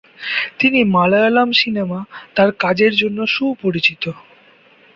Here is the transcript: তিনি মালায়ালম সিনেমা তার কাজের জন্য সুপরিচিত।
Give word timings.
তিনি 0.59 0.79
মালায়ালম 0.93 1.49
সিনেমা 1.53 1.99
তার 2.35 2.49
কাজের 2.63 2.93
জন্য 2.95 3.19
সুপরিচিত। 3.27 4.03